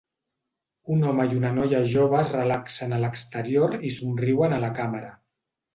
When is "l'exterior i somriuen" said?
3.05-4.59